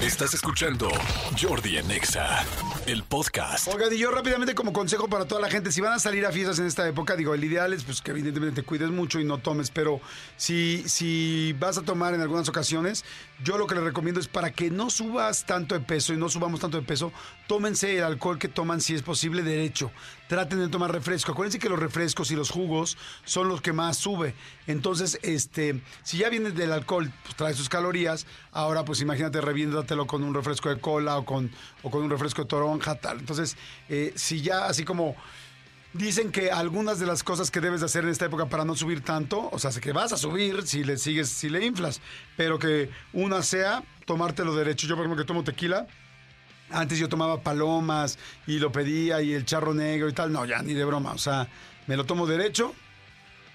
Estás 0.00 0.34
escuchando 0.34 0.90
Jordi 1.40 1.78
en 1.78 1.90
Exa, 1.90 2.44
el 2.86 3.02
podcast. 3.02 3.66
Oigan, 3.68 3.90
y 3.94 3.96
yo 3.96 4.10
rápidamente 4.10 4.54
como 4.54 4.74
consejo 4.74 5.08
para 5.08 5.24
toda 5.24 5.40
la 5.40 5.48
gente, 5.48 5.72
si 5.72 5.80
van 5.80 5.94
a 5.94 5.98
salir 5.98 6.26
a 6.26 6.32
fiestas 6.32 6.58
en 6.58 6.66
esta 6.66 6.86
época, 6.86 7.16
digo, 7.16 7.32
el 7.32 7.42
ideal 7.42 7.72
es 7.72 7.82
pues 7.82 8.02
que 8.02 8.10
evidentemente 8.10 8.60
te 8.60 8.66
cuides 8.66 8.90
mucho 8.90 9.20
y 9.20 9.24
no 9.24 9.38
tomes, 9.38 9.70
pero 9.70 10.02
si, 10.36 10.86
si 10.86 11.54
vas 11.58 11.78
a 11.78 11.82
tomar 11.82 12.12
en 12.12 12.20
algunas 12.20 12.46
ocasiones, 12.46 13.06
yo 13.42 13.56
lo 13.56 13.66
que 13.66 13.74
les 13.74 13.84
recomiendo 13.84 14.20
es 14.20 14.28
para 14.28 14.52
que 14.52 14.70
no 14.70 14.90
subas 14.90 15.46
tanto 15.46 15.74
de 15.74 15.80
peso 15.80 16.12
y 16.12 16.18
no 16.18 16.28
subamos 16.28 16.60
tanto 16.60 16.78
de 16.78 16.86
peso, 16.86 17.10
tómense 17.46 17.96
el 17.96 18.04
alcohol 18.04 18.38
que 18.38 18.48
toman 18.48 18.82
si 18.82 18.94
es 18.94 19.00
posible 19.00 19.42
derecho. 19.42 19.90
Traten 20.28 20.58
de 20.58 20.68
tomar 20.68 20.92
refresco. 20.92 21.32
Acuérdense 21.32 21.58
que 21.58 21.68
los 21.68 21.78
refrescos 21.78 22.30
y 22.30 22.36
los 22.36 22.50
jugos 22.50 22.98
son 23.24 23.48
los 23.48 23.60
que 23.60 23.72
más 23.72 23.96
sube. 23.96 24.34
Entonces, 24.66 25.18
este, 25.22 25.80
si 26.02 26.18
ya 26.18 26.28
vienes 26.28 26.54
del 26.54 26.72
alcohol, 26.72 27.12
pues 27.22 27.36
trae 27.36 27.54
sus 27.54 27.68
calorías, 27.68 28.26
ahora 28.52 28.84
pues 28.84 29.00
imagínate 29.00 29.40
reviéndatelo 29.40 30.06
con 30.06 30.24
un 30.24 30.34
refresco 30.34 30.68
de 30.68 30.80
cola 30.80 31.18
o 31.18 31.24
con, 31.24 31.50
o 31.82 31.90
con 31.90 32.02
un 32.02 32.10
refresco 32.10 32.42
de 32.42 32.48
toronja, 32.48 32.96
tal. 32.96 33.20
Entonces, 33.20 33.56
eh, 33.88 34.12
si 34.16 34.42
ya 34.42 34.66
así 34.66 34.84
como 34.84 35.14
Dicen 35.96 36.30
que 36.30 36.50
algunas 36.50 36.98
de 36.98 37.06
las 37.06 37.22
cosas 37.22 37.50
que 37.50 37.60
debes 37.60 37.80
de 37.80 37.86
hacer 37.86 38.04
en 38.04 38.10
esta 38.10 38.26
época 38.26 38.46
para 38.46 38.66
no 38.66 38.74
subir 38.74 39.00
tanto, 39.00 39.48
o 39.50 39.58
sea, 39.58 39.70
que 39.80 39.92
vas 39.92 40.12
a 40.12 40.18
subir 40.18 40.66
si 40.66 40.84
le 40.84 40.98
sigues, 40.98 41.30
si 41.30 41.48
le 41.48 41.64
inflas, 41.64 42.02
pero 42.36 42.58
que 42.58 42.90
una 43.14 43.42
sea 43.42 43.82
tomártelo 44.04 44.54
derecho. 44.54 44.86
Yo, 44.86 44.94
por 44.94 45.06
ejemplo, 45.06 45.24
que 45.24 45.26
tomo 45.26 45.42
tequila, 45.42 45.86
antes 46.70 46.98
yo 46.98 47.08
tomaba 47.08 47.40
palomas 47.40 48.18
y 48.46 48.58
lo 48.58 48.72
pedía 48.72 49.22
y 49.22 49.32
el 49.32 49.44
charro 49.44 49.74
negro 49.74 50.08
y 50.08 50.12
tal. 50.12 50.32
No, 50.32 50.44
ya 50.44 50.62
ni 50.62 50.74
de 50.74 50.84
broma. 50.84 51.12
O 51.12 51.18
sea, 51.18 51.48
me 51.86 51.96
lo 51.96 52.04
tomo 52.04 52.26
derecho. 52.26 52.74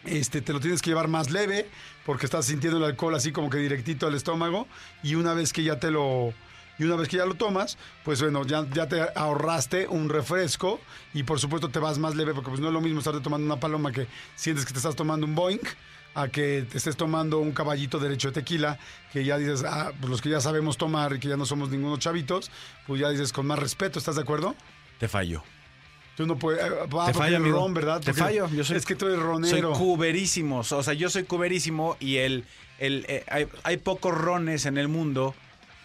Este, 0.06 0.42
te 0.42 0.52
lo 0.54 0.60
tienes 0.60 0.82
que 0.82 0.90
llevar 0.90 1.08
más 1.08 1.30
leve 1.30 1.70
porque 2.06 2.26
estás 2.26 2.46
sintiendo 2.46 2.80
el 2.80 2.86
alcohol 2.86 3.14
así 3.14 3.32
como 3.32 3.50
que 3.50 3.58
directito 3.58 4.08
al 4.08 4.16
estómago. 4.16 4.68
Y 5.04 5.16
una 5.16 5.34
vez 5.34 5.54
que 5.54 5.64
ya 5.64 5.80
te 5.80 5.92
lo, 5.92 6.34
y 6.82 6.84
una 6.84 6.96
vez 6.96 7.08
que 7.08 7.18
ya 7.18 7.26
lo 7.26 7.36
tomas, 7.36 7.78
pues 8.04 8.22
bueno, 8.22 8.44
ya, 8.46 8.68
ya 8.74 8.88
te 8.88 9.06
ahorraste 9.16 9.88
un 9.88 10.10
refresco 10.10 10.80
y 11.14 11.24
por 11.24 11.40
supuesto 11.40 11.70
te 11.70 11.78
vas 11.78 12.00
más 12.00 12.16
leve 12.16 12.34
porque 12.34 12.50
pues 12.50 12.60
no 12.60 12.68
es 12.68 12.74
lo 12.74 12.82
mismo 12.82 13.00
estarte 13.00 13.22
tomando 13.22 13.46
una 13.46 13.60
paloma 13.60 13.92
que 13.92 14.08
sientes 14.36 14.66
que 14.66 14.74
te 14.74 14.80
estás 14.80 14.96
tomando 14.96 15.28
un 15.28 15.36
Boeing 15.36 15.62
a 16.14 16.28
que 16.28 16.66
te 16.70 16.78
estés 16.78 16.98
tomando 16.98 17.40
un 17.40 17.52
caballito 17.54 17.98
derecho 18.00 18.30
de 18.30 18.34
tequila, 18.42 18.78
que 19.14 19.24
ya 19.24 19.38
dices, 19.38 19.64
ah, 19.66 19.92
pues 20.00 20.10
los 20.10 20.22
que 20.22 20.30
ya 20.30 20.42
sabemos 20.42 20.78
tomar 20.78 21.14
y 21.14 21.20
que 21.20 21.28
ya 21.30 21.38
no 21.38 21.46
somos 21.46 21.70
ningunos 21.70 22.00
chavitos, 22.00 22.52
pues 22.88 23.00
ya 23.02 23.10
dices 23.10 23.32
con 23.32 23.48
más 23.48 23.60
respeto, 23.60 23.98
¿estás 24.00 24.16
de 24.16 24.22
acuerdo? 24.22 24.56
Te 25.00 25.08
fallo. 25.08 25.44
Tú 26.18 26.26
no 26.28 26.38
puedes. 26.38 26.62
ah, 26.64 27.06
Te 27.08 27.14
fallo, 27.14 27.38
amigo. 27.38 27.58
ron, 27.58 27.74
¿verdad? 27.74 28.00
Te 28.02 28.08
Porque 28.08 28.22
fallo. 28.22 28.50
Yo 28.50 28.64
soy, 28.66 28.76
es 28.78 28.86
que 28.86 28.96
tú 28.96 29.06
eres 29.08 29.18
soy 29.20 29.26
ronero. 29.28 29.72
cuberísimo. 29.74 30.60
O 30.60 30.84
sea, 30.84 30.94
yo 30.94 31.10
soy 31.10 31.24
cuberísimo 31.24 31.96
y 32.02 32.18
el, 32.18 32.44
el, 32.80 33.06
eh, 33.08 33.24
hay, 33.30 33.48
hay 33.64 33.78
pocos 33.78 34.14
rones 34.14 34.66
en 34.66 34.78
el 34.78 34.90
mundo 34.90 35.34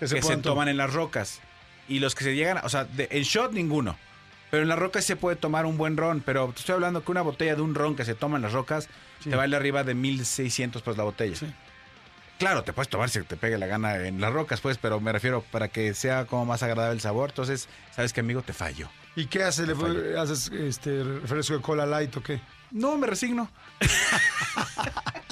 Que 0.01 0.07
que 0.07 0.23
se 0.23 0.37
toman 0.39 0.69
en 0.69 0.77
las 0.77 0.93
rocas. 0.93 1.41
Y 1.89 2.01
los 2.01 2.17
que 2.17 2.25
se 2.25 2.35
llegan, 2.35 2.59
o 2.65 2.69
sea, 2.69 2.85
de- 2.85 3.09
en 3.13 3.23
shot 3.23 3.53
ninguno. 3.53 3.97
Pero 4.51 4.63
en 4.63 4.69
las 4.69 4.79
rocas 4.79 5.05
se 5.05 5.17
puede 5.17 5.37
tomar 5.37 5.67
un 5.67 5.77
buen 5.77 5.97
ron. 5.97 6.23
Pero 6.25 6.49
te 6.53 6.61
estoy 6.61 6.75
hablando 6.75 7.03
que 7.05 7.11
una 7.11 7.23
botella 7.23 7.55
de 7.57 7.63
un 7.63 7.75
ron 7.75 7.97
que 7.97 8.05
se 8.05 8.15
toma 8.15 8.37
en 8.37 8.43
las 8.43 8.53
rocas 8.53 8.89
Sí. 9.21 9.31
te 9.31 9.37
vale 9.37 9.57
arriba 9.57 9.83
de 9.83 9.95
1600 9.95 10.83
pues 10.83 10.97
la 10.97 11.05
botella. 11.05 11.35
Sí. 11.37 11.47
Claro, 12.39 12.63
te 12.65 12.75
puedes 12.75 12.91
tomar 12.91 13.09
si 13.09 13.23
te 13.23 13.37
pegue 13.39 13.57
la 13.57 13.67
gana 13.67 13.97
en 14.07 14.21
las 14.21 14.31
rocas, 14.31 14.61
pues, 14.61 14.77
pero 14.77 15.01
me 15.01 15.11
refiero 15.11 15.43
para 15.51 15.69
que 15.69 15.95
sea 15.95 16.27
como 16.27 16.45
más 16.45 16.63
agradable 16.63 16.95
el 16.95 17.01
sabor. 17.01 17.31
Entonces, 17.31 17.67
¿sabes 17.95 18.13
qué, 18.13 18.21
amigo? 18.21 18.43
Te 18.43 18.53
fallo. 18.53 18.91
¿Y 19.17 19.25
qué 19.27 19.43
haces? 19.43 19.67
¿Le 19.67 19.75
fallo. 19.75 20.21
haces 20.21 20.49
este 20.53 21.03
refresco 21.03 21.55
de 21.55 21.63
cola 21.63 21.87
light 21.87 22.15
o 22.17 22.23
qué? 22.23 22.41
No, 22.73 22.99
me 22.99 23.07
resigno. 23.07 23.51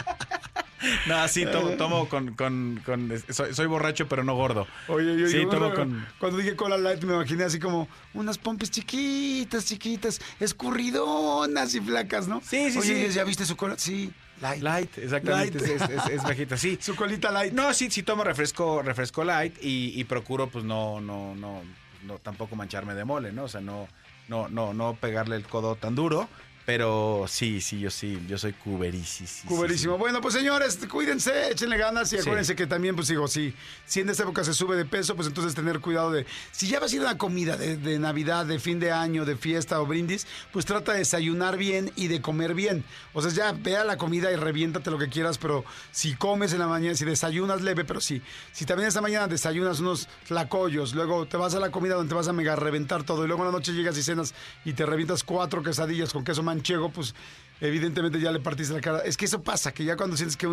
no, 1.06 1.28
sí, 1.28 1.44
tomo, 1.46 1.70
tomo 1.70 2.08
con, 2.08 2.34
con, 2.34 2.80
con- 2.84 3.12
soy, 3.30 3.54
soy 3.54 3.66
borracho, 3.66 4.08
pero 4.08 4.24
no 4.24 4.34
gordo. 4.34 4.66
Oye, 4.88 5.18
yo 5.18 5.28
Sí, 5.28 5.42
yo- 5.42 5.48
tomo 5.48 5.72
con- 5.74 6.06
cuando 6.18 6.38
dije 6.38 6.56
cola 6.56 6.76
light 6.78 7.02
me 7.04 7.14
imaginé 7.14 7.44
así 7.44 7.58
como 7.58 7.88
unas 8.14 8.38
pompis 8.38 8.70
chiquitas, 8.70 9.64
chiquitas, 9.66 10.20
escurridonas 10.40 11.74
y 11.74 11.80
flacas, 11.80 12.28
¿no? 12.28 12.40
Sí, 12.40 12.70
sí, 12.70 12.78
Oye, 12.78 13.08
sí. 13.08 13.14
¿ya 13.14 13.24
viste 13.24 13.44
su 13.46 13.56
cola? 13.56 13.74
Sí, 13.78 14.12
light. 14.40 14.62
Light, 14.62 14.98
exactamente. 14.98 15.58
Light. 15.60 15.82
Es, 15.82 15.90
es- 15.90 16.06
es 16.10 16.22
bajita, 16.22 16.56
sí. 16.56 16.78
Su 16.80 16.94
colita 16.96 17.30
light. 17.30 17.52
No, 17.52 17.72
sí, 17.74 17.90
sí 17.90 18.02
tomo 18.02 18.24
refresco, 18.24 18.82
refresco 18.82 19.24
light 19.24 19.56
y, 19.62 19.98
y 19.98 20.04
procuro, 20.04 20.48
pues, 20.48 20.64
no, 20.64 21.00
no, 21.00 21.34
no, 21.34 21.62
no, 22.04 22.18
tampoco 22.18 22.56
mancharme 22.56 22.94
de 22.94 23.04
mole, 23.04 23.32
¿no? 23.32 23.44
O 23.44 23.48
sea, 23.48 23.60
no, 23.60 23.88
no, 24.28 24.48
no, 24.48 24.74
no 24.74 24.94
pegarle 24.94 25.36
el 25.36 25.44
codo 25.44 25.76
tan 25.76 25.94
duro. 25.94 26.28
Pero 26.66 27.26
sí, 27.28 27.60
sí, 27.60 27.78
yo 27.78 27.90
sí, 27.90 28.18
yo 28.26 28.38
soy 28.38 28.54
cuberisis. 28.54 29.42
Cuberísimo. 29.46 29.98
Bueno, 29.98 30.22
pues 30.22 30.32
señores, 30.32 30.78
cuídense, 30.90 31.50
échenle 31.50 31.76
ganas 31.76 32.10
y 32.14 32.16
acuérdense 32.16 32.56
que 32.56 32.66
también, 32.66 32.96
pues 32.96 33.08
digo, 33.08 33.28
si, 33.28 33.54
si 33.84 34.00
en 34.00 34.08
esta 34.08 34.22
época 34.22 34.44
se 34.44 34.54
sube 34.54 34.74
de 34.74 34.86
peso, 34.86 35.14
pues 35.14 35.28
entonces 35.28 35.54
tener 35.54 35.80
cuidado 35.80 36.10
de. 36.10 36.24
Si 36.52 36.66
ya 36.66 36.80
vas 36.80 36.90
a 36.92 36.96
ir 36.96 37.02
a 37.02 37.04
una 37.04 37.18
comida 37.18 37.58
de, 37.58 37.76
de 37.76 37.98
Navidad, 37.98 38.46
de 38.46 38.58
fin 38.58 38.80
de 38.80 38.92
año, 38.92 39.26
de 39.26 39.36
fiesta 39.36 39.78
o 39.78 39.84
brindis, 39.86 40.26
pues 40.52 40.64
trata 40.64 40.92
de 40.92 41.00
desayunar 41.00 41.58
bien 41.58 41.92
y 41.96 42.08
de 42.08 42.22
comer 42.22 42.54
bien. 42.54 42.82
O 43.12 43.20
sea, 43.20 43.30
ya 43.30 43.52
ve 43.52 43.76
a 43.76 43.84
la 43.84 43.98
comida 43.98 44.32
y 44.32 44.36
reviéntate 44.36 44.90
lo 44.90 44.98
que 44.98 45.10
quieras, 45.10 45.36
pero 45.36 45.66
si 45.92 46.14
comes 46.14 46.54
en 46.54 46.60
la 46.60 46.66
mañana, 46.66 46.94
si 46.94 47.04
desayunas 47.04 47.60
leve, 47.60 47.84
pero 47.84 48.00
sí. 48.00 48.22
Si 48.52 48.64
también 48.64 48.88
esta 48.88 49.02
mañana 49.02 49.28
desayunas 49.28 49.80
unos 49.80 50.08
tlacoyos, 50.26 50.94
luego 50.94 51.26
te 51.26 51.36
vas 51.36 51.54
a 51.54 51.60
la 51.60 51.70
comida 51.70 51.94
donde 51.94 52.08
te 52.08 52.14
vas 52.14 52.28
a 52.28 52.32
mega 52.32 52.56
reventar 52.56 53.02
todo, 53.02 53.24
y 53.24 53.26
luego 53.26 53.42
en 53.42 53.48
la 53.48 53.52
noche 53.52 53.72
llegas 53.72 53.98
y 53.98 54.02
cenas 54.02 54.34
y 54.64 54.72
te 54.72 54.86
revientas 54.86 55.24
cuatro 55.24 55.62
quesadillas 55.62 56.12
con 56.12 56.24
queso 56.24 56.42
manchego, 56.54 56.90
pues 56.90 57.14
evidentemente 57.60 58.20
ya 58.20 58.30
le 58.32 58.40
partiste 58.40 58.72
la 58.74 58.80
cara. 58.80 58.98
Es 59.00 59.16
que 59.16 59.24
eso 59.26 59.42
pasa, 59.42 59.72
que 59.72 59.84
ya 59.84 59.96
cuando 59.96 60.16
sientes 60.16 60.36
que, 60.36 60.48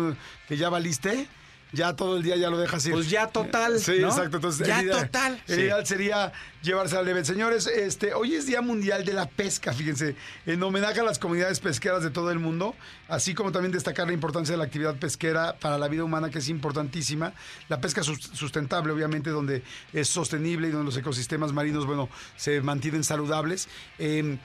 que 0.48 0.56
ya 0.56 0.68
valiste, 0.68 1.28
ya 1.74 1.96
todo 1.96 2.18
el 2.18 2.22
día 2.22 2.36
ya 2.36 2.50
lo 2.50 2.58
dejas 2.58 2.84
ir. 2.84 2.92
Pues 2.92 3.08
ya 3.08 3.28
total, 3.28 3.80
Sí, 3.80 3.92
¿no? 4.00 4.08
exacto. 4.08 4.36
Entonces, 4.36 4.66
Ya 4.66 4.80
el 4.80 4.86
ideal- 4.88 5.06
total. 5.06 5.42
El 5.48 5.54
Sí. 5.54 5.60
ideal 5.62 5.86
sería 5.86 6.32
llevarse 6.62 6.98
a 6.98 7.02
leve. 7.02 7.24
Señores, 7.24 7.66
este, 7.66 8.12
hoy 8.12 8.34
es 8.34 8.44
Día 8.46 8.60
Mundial 8.60 9.06
de 9.06 9.14
la 9.14 9.26
Pesca, 9.26 9.72
fíjense, 9.72 10.14
en 10.44 10.62
homenaje 10.62 11.00
a 11.00 11.02
las 11.02 11.18
comunidades 11.18 11.60
pesqueras 11.60 12.02
de 12.02 12.10
todo 12.10 12.30
el 12.30 12.38
mundo, 12.38 12.74
así 13.08 13.32
como 13.34 13.52
también 13.52 13.72
destacar 13.72 14.06
la 14.06 14.12
importancia 14.12 14.52
de 14.52 14.58
la 14.58 14.64
actividad 14.64 14.96
pesquera 14.96 15.56
para 15.58 15.78
la 15.78 15.88
vida 15.88 16.04
humana, 16.04 16.28
que 16.28 16.40
es 16.40 16.48
importantísima. 16.50 17.32
La 17.70 17.80
pesca 17.80 18.02
sus- 18.02 18.20
sustentable, 18.34 18.92
obviamente, 18.92 19.30
donde 19.30 19.62
es 19.94 20.08
sostenible 20.08 20.68
y 20.68 20.72
donde 20.72 20.84
los 20.84 20.96
ecosistemas 20.98 21.54
marinos, 21.54 21.86
bueno, 21.86 22.10
se 22.36 22.60
mantienen 22.60 23.02
saludables. 23.02 23.66
Eh, 23.98 24.36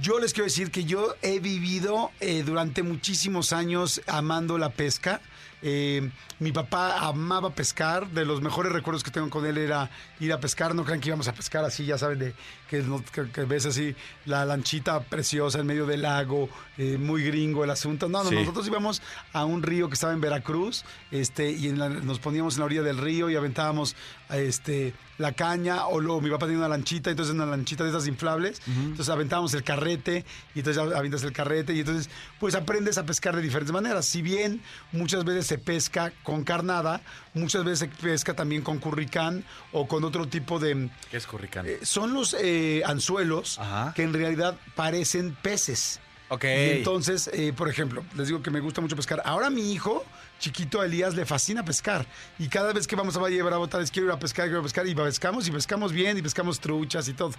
yo 0.00 0.18
les 0.18 0.32
quiero 0.32 0.44
decir 0.44 0.70
que 0.70 0.84
yo 0.84 1.14
he 1.22 1.40
vivido 1.40 2.10
eh, 2.20 2.42
durante 2.44 2.82
muchísimos 2.82 3.52
años 3.52 4.00
amando 4.06 4.58
la 4.58 4.70
pesca. 4.70 5.20
Eh, 5.64 6.10
mi 6.40 6.50
papá 6.50 7.06
amaba 7.06 7.50
pescar. 7.54 8.08
De 8.08 8.24
los 8.24 8.40
mejores 8.40 8.72
recuerdos 8.72 9.04
que 9.04 9.12
tengo 9.12 9.30
con 9.30 9.46
él 9.46 9.58
era 9.58 9.90
ir 10.18 10.32
a 10.32 10.40
pescar. 10.40 10.74
No 10.74 10.84
crean 10.84 11.00
que 11.00 11.08
íbamos 11.10 11.28
a 11.28 11.34
pescar 11.34 11.64
así, 11.64 11.84
ya 11.84 11.98
saben, 11.98 12.18
de 12.18 12.34
que, 12.68 12.82
no- 12.82 13.04
que- 13.12 13.30
que 13.30 13.44
ves 13.44 13.66
así 13.66 13.94
la 14.24 14.44
lanchita 14.44 14.98
preciosa 15.04 15.60
en 15.60 15.66
medio 15.66 15.86
del 15.86 16.02
lago, 16.02 16.48
eh, 16.78 16.96
muy 16.98 17.22
gringo 17.22 17.62
el 17.62 17.70
asunto. 17.70 18.08
No, 18.08 18.24
no, 18.24 18.30
Sí. 18.30 18.34
nosotros 18.34 18.66
íbamos 18.66 19.02
a 19.32 19.44
un 19.44 19.62
río 19.62 19.86
que 19.88 19.94
estaba 19.94 20.12
en 20.12 20.20
Veracruz 20.20 20.84
este, 21.12 21.52
y 21.52 21.68
en 21.68 21.78
la- 21.78 21.88
nos 21.90 22.18
poníamos 22.18 22.54
en 22.54 22.60
la 22.60 22.64
orilla 22.66 22.82
del 22.82 22.98
río 22.98 23.30
y 23.30 23.36
aventábamos 23.36 23.94
este, 24.30 24.94
la 25.18 25.32
caña. 25.32 25.86
O 25.86 26.00
luego 26.00 26.20
mi 26.20 26.30
papá 26.30 26.46
tenía 26.46 26.58
una 26.58 26.68
lanchita, 26.68 27.10
entonces 27.10 27.34
una 27.34 27.46
lanchita 27.46 27.84
de 27.84 27.90
esas 27.90 28.06
inflables. 28.06 28.60
Entonces 28.66 29.08
aventábamos 29.08 29.54
el 29.54 29.62
carrete 29.62 30.24
y 30.54 30.60
entonces 30.60 30.82
avientas 30.94 31.22
el 31.22 31.32
carrete 31.32 31.72
y 31.74 31.80
entonces 31.80 32.10
pues 32.40 32.54
aprendes 32.54 32.98
a 32.98 33.04
pescar 33.06 33.36
de 33.36 33.42
diferentes 33.42 33.72
maneras. 33.72 34.06
Si 34.06 34.22
bien 34.22 34.60
muchas 34.92 35.24
veces 35.24 35.46
se 35.46 35.58
pesca 35.58 36.12
con 36.22 36.44
carnada, 36.44 37.00
muchas 37.34 37.64
veces 37.64 37.78
se 37.80 37.88
pesca 37.88 38.34
también 38.34 38.62
con 38.62 38.78
curricán 38.78 39.44
o 39.72 39.86
con 39.86 40.04
otro 40.04 40.26
tipo 40.26 40.58
de... 40.58 40.88
¿Qué 41.10 41.16
es 41.16 41.26
curricán? 41.26 41.66
eh, 41.66 41.78
son 41.82 42.14
los 42.14 42.34
eh, 42.40 42.82
anzuelos 42.84 43.58
Ajá. 43.58 43.92
que 43.94 44.02
en 44.02 44.12
realidad 44.12 44.56
parecen 44.74 45.36
peces. 45.42 46.00
ok. 46.28 46.44
Y 46.44 46.70
entonces, 46.78 47.30
eh, 47.32 47.52
por 47.56 47.68
ejemplo, 47.68 48.04
les 48.16 48.28
digo 48.28 48.42
que 48.42 48.50
me 48.50 48.60
gusta 48.60 48.80
mucho 48.80 48.96
pescar. 48.96 49.22
Ahora 49.24 49.50
mi 49.50 49.72
hijo, 49.72 50.04
chiquito 50.42 50.82
Elías, 50.82 51.14
le 51.14 51.24
fascina 51.24 51.64
pescar. 51.64 52.04
Y 52.38 52.48
cada 52.48 52.72
vez 52.72 52.86
que 52.86 52.96
vamos 52.96 53.16
a 53.16 53.20
Valle 53.20 53.36
de 53.36 53.42
Bravo, 53.42 53.68
tal 53.68 53.80
vez 53.80 53.90
quiero 53.90 54.08
ir 54.08 54.12
a 54.12 54.18
pescar, 54.18 54.46
quiero 54.46 54.58
ir 54.58 54.60
a 54.60 54.62
pescar. 54.64 54.86
Y 54.86 54.94
pescamos 54.94 55.46
y 55.48 55.50
pescamos 55.52 55.92
bien 55.92 56.18
y 56.18 56.22
pescamos 56.22 56.58
truchas 56.60 57.06
y 57.08 57.14
todo. 57.14 57.30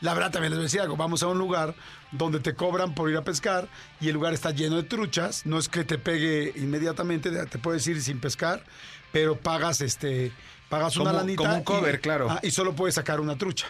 La 0.00 0.12
verdad 0.12 0.30
también 0.32 0.60
les 0.60 0.74
a 0.74 0.82
algo. 0.82 0.96
Vamos 0.96 1.22
a 1.22 1.28
un 1.28 1.38
lugar 1.38 1.74
donde 2.12 2.40
te 2.40 2.54
cobran 2.54 2.94
por 2.94 3.08
ir 3.10 3.16
a 3.16 3.22
pescar 3.24 3.68
y 4.00 4.08
el 4.08 4.14
lugar 4.14 4.34
está 4.34 4.50
lleno 4.50 4.76
de 4.76 4.82
truchas. 4.82 5.46
No 5.46 5.56
es 5.58 5.68
que 5.68 5.84
te 5.84 5.98
pegue 5.98 6.52
inmediatamente, 6.56 7.30
te 7.46 7.58
puedes 7.58 7.86
ir 7.86 8.02
sin 8.02 8.20
pescar, 8.20 8.64
pero 9.12 9.36
pagas 9.38 9.80
este... 9.80 10.32
Pagas 10.68 10.96
una 10.96 11.12
Como- 11.12 11.18
lanita. 11.20 11.42
como 11.44 11.54
un 11.56 11.64
cover, 11.64 11.94
y- 11.94 11.98
claro. 11.98 12.26
Ah, 12.30 12.40
y 12.42 12.50
solo 12.50 12.74
puedes 12.76 12.96
sacar 12.96 13.20
una 13.20 13.38
trucha. 13.38 13.66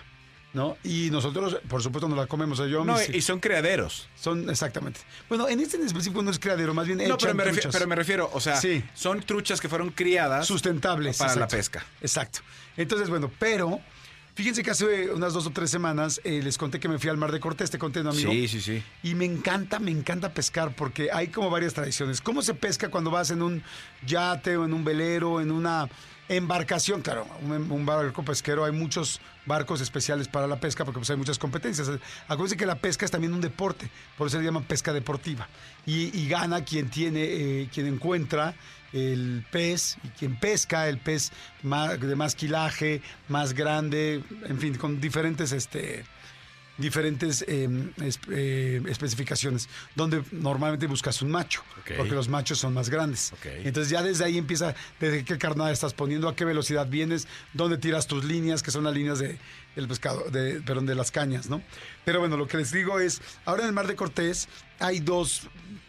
¿No? 0.55 0.79
Y 0.83 1.11
nosotros, 1.11 1.59
por 1.69 1.83
supuesto, 1.83 2.09
nos 2.09 2.19
la 2.19 2.27
comemos. 2.27 2.59
O 2.59 2.63
sea, 2.63 2.73
yo 2.73 2.83
No, 2.85 2.95
mis- 2.95 3.11
y 3.11 3.21
son 3.21 3.39
criaderos. 3.39 4.09
son 4.19 4.49
exactamente. 4.49 5.01
Bueno, 5.29 5.47
en 5.47 5.61
este 5.61 5.77
en 5.77 5.85
específico 5.85 6.23
no 6.23 6.31
es 6.31 6.39
criadero, 6.39 6.73
más 6.73 6.87
bien 6.87 6.99
No, 7.07 7.19
pero 7.19 7.35
me, 7.35 7.45
refiero, 7.45 7.71
pero 7.71 7.87
me 7.87 7.95
refiero, 7.95 8.31
o 8.33 8.41
sea, 8.41 8.57
Sí. 8.57 8.83
son 8.95 9.21
truchas 9.23 9.61
que 9.61 9.69
fueron 9.69 9.91
criadas 9.91 10.47
sustentables 10.47 11.19
para 11.19 11.35
la 11.37 11.49
pesca. 11.49 11.85
Exacto. 12.01 12.41
Entonces, 12.79 13.11
bueno, 13.11 13.31
pero 13.39 13.79
fíjense 14.35 14.63
que 14.63 14.71
hace 14.71 15.11
unas 15.13 15.35
dos 15.35 15.47
o 15.47 15.51
tres 15.51 15.69
semanas 15.71 16.19
eh, 16.25 16.41
les 16.43 16.57
conté 16.57 16.81
que 16.81 16.89
me 16.89 16.99
fui 16.99 17.11
al 17.11 17.19
Mar 17.19 17.31
de 17.31 17.41
Cortés, 17.41 17.71
te 17.71 17.79
conté, 17.79 18.03
¿no, 18.03 18.11
amigo? 18.11 18.33
Sí, 18.33 18.49
sí, 18.49 18.61
sí. 18.63 18.83
Y 19.03 19.15
me 19.15 19.27
encanta, 19.27 19.79
me 19.81 19.91
encanta 19.91 20.33
pescar 20.33 20.75
porque 20.75 21.11
hay 21.13 21.29
como 21.29 21.51
varias 21.51 21.75
tradiciones. 21.75 22.23
¿Cómo 22.23 22.41
se 22.41 22.55
pesca 22.55 22.89
cuando 22.89 23.11
vas 23.11 23.31
en 23.31 23.43
un 23.43 23.63
yate 24.07 24.57
o 24.57 24.65
en 24.65 24.73
un 24.73 24.83
velero, 24.83 25.43
en 25.43 25.51
una 25.51 25.89
Embarcación, 26.29 27.01
claro, 27.01 27.27
un, 27.43 27.71
un 27.71 27.87
barco 27.87 28.23
pesquero, 28.23 28.65
hay 28.65 28.73
muchos 28.73 29.21
barcos 29.47 29.81
especiales 29.81 30.29
para 30.29 30.47
la 30.47 30.61
pesca 30.61 30.85
porque 30.85 31.01
pues 31.01 31.11
hay 31.11 31.17
muchas 31.17 31.39
competencias. 31.39 31.91
Acuérdense 32.29 32.57
que 32.57 32.67
la 32.67 32.77
pesca 32.77 33.05
es 33.05 33.11
también 33.11 33.33
un 33.33 33.41
deporte, 33.41 33.91
por 34.17 34.29
eso 34.29 34.39
se 34.39 34.45
llama 34.45 34.61
pesca 34.61 34.93
deportiva. 34.93 35.49
Y, 35.87 36.29
gana 36.29 36.65
quien 36.65 36.91
tiene, 36.91 37.25
eh, 37.25 37.69
quien 37.73 37.87
encuentra 37.87 38.55
el 38.93 39.45
pez 39.51 39.97
y 40.05 40.09
quien 40.09 40.37
pesca 40.37 40.89
el 40.89 40.99
pez 40.99 41.33
de 41.63 42.17
más 42.17 42.35
quilaje, 42.35 43.01
más 43.29 43.55
grande, 43.55 44.23
en 44.45 44.59
fin, 44.59 44.77
con 44.77 45.01
diferentes 45.01 45.53
este, 45.53 46.05
diferentes 46.79 47.45
eh, 47.47 47.69
es- 48.03 48.19
eh, 48.31 48.81
especificaciones, 48.89 49.69
donde 49.95 50.23
normalmente 50.33 50.87
buscas 50.87 51.21
un 51.23 51.31
macho, 51.31 51.63
porque 51.97 52.15
los 52.15 52.29
machos 52.29 52.59
son 52.59 52.73
más 52.73 52.89
grandes. 52.89 53.33
Ok. 53.35 53.47
Entonces 53.65 53.91
ya 53.91 54.03
desde 54.03 54.25
ahí 54.25 54.39
empieza, 54.39 54.75
desde 55.01 55.25
qué 55.25 55.37
carnada 55.39 55.71
estás 55.73 55.93
poniendo, 55.93 56.29
a 56.29 56.37
qué 56.37 56.45
velocidad 56.45 56.87
vienes, 56.87 57.27
dónde 57.53 57.79
tiras 57.79 58.07
tus 58.07 58.25
líneas, 58.25 58.63
que 58.63 58.71
son 58.71 58.85
las 58.85 58.95
líneas 58.95 59.19
de 59.19 59.39
el 59.77 59.87
pescado, 59.87 60.29
de, 60.31 60.61
perdón, 60.63 60.87
de 60.87 60.95
las 60.97 61.11
cañas, 61.13 61.49
¿no? 61.49 61.63
Pero 62.05 62.19
bueno, 62.21 62.37
lo 62.37 62.49
que 62.49 62.57
les 62.57 62.73
digo 62.73 62.99
es, 62.99 63.21
ahora 63.45 63.63
en 63.63 63.69
el 63.69 63.75
Mar 63.75 63.87
de 63.87 63.95
Cortés 63.95 64.49
hay 64.81 64.99
dos 65.01 65.43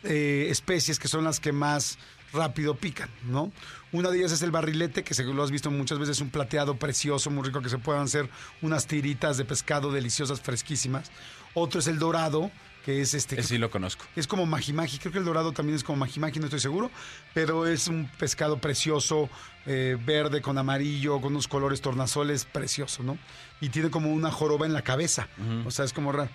eh, 0.03 0.47
especies 0.50 1.00
que 1.00 1.07
son 1.07 1.24
las 1.24 1.39
que 1.39 1.51
más 1.51 1.97
rápido 2.33 2.75
pican, 2.75 3.09
¿no? 3.23 3.51
Una 3.91 4.09
de 4.09 4.19
ellas 4.19 4.31
es 4.31 4.41
el 4.41 4.51
barrilete, 4.51 5.03
que 5.03 5.13
según 5.13 5.35
lo 5.35 5.43
has 5.43 5.51
visto 5.51 5.71
muchas 5.71 5.99
veces, 5.99 6.21
un 6.21 6.29
plateado 6.29 6.75
precioso, 6.77 7.29
muy 7.31 7.43
rico, 7.43 7.61
que 7.61 7.69
se 7.69 7.77
puedan 7.77 8.03
hacer 8.03 8.29
unas 8.61 8.85
tiritas 8.85 9.37
de 9.37 9.45
pescado 9.45 9.91
deliciosas, 9.91 10.41
fresquísimas. 10.41 11.11
Otro 11.55 11.79
es 11.79 11.87
el 11.87 11.97
dorado, 11.97 12.51
que 12.85 13.01
es 13.01 13.13
este... 13.13 13.41
Sí 13.41 13.57
lo 13.57 13.71
conozco. 13.71 14.05
Es 14.15 14.27
como 14.27 14.45
magimagi, 14.45 14.99
creo 14.99 15.11
que 15.11 15.19
el 15.19 15.25
dorado 15.25 15.51
también 15.51 15.75
es 15.75 15.83
como 15.83 15.97
magimagi, 15.97 16.39
no 16.39 16.45
estoy 16.45 16.59
seguro, 16.59 16.91
pero 17.33 17.65
es 17.67 17.87
un 17.87 18.09
pescado 18.19 18.59
precioso, 18.59 19.29
eh, 19.65 19.97
verde 19.99 20.41
con 20.41 20.57
amarillo, 20.57 21.19
con 21.19 21.33
unos 21.33 21.47
colores 21.47 21.81
tornasoles, 21.81 22.45
precioso, 22.45 23.03
¿no? 23.03 23.17
Y 23.61 23.69
tiene 23.69 23.89
como 23.89 24.11
una 24.11 24.31
joroba 24.31 24.65
en 24.65 24.73
la 24.73 24.83
cabeza, 24.83 25.27
o 25.65 25.71
sea, 25.71 25.85
es 25.85 25.93
como 25.93 26.11
raro. 26.11 26.29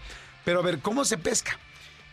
Pero 0.45 0.61
a 0.61 0.63
ver, 0.63 0.81
¿cómo 0.81 1.05
se 1.05 1.17
pesca? 1.17 1.59